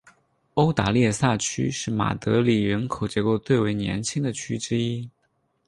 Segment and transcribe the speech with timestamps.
[0.55, 5.07] 欧达列萨区是马德里人口结构最为年轻的区之一。